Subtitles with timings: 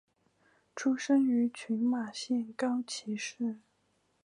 [0.75, 3.57] 出身于群马县高崎市。